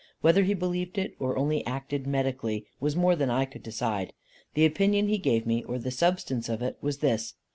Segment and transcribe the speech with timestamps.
[0.21, 4.13] Whether he believed it, or only acted medically, was more than I could decide.
[4.55, 7.35] The opinion he gave me, or the substance of it, was this.